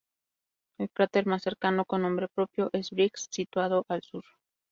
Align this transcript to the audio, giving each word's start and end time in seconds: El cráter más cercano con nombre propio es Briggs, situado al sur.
El 0.79 0.89
cráter 0.89 1.27
más 1.27 1.43
cercano 1.43 1.85
con 1.85 2.01
nombre 2.01 2.27
propio 2.27 2.71
es 2.73 2.89
Briggs, 2.89 3.27
situado 3.29 3.85
al 3.87 4.01
sur. 4.01 4.23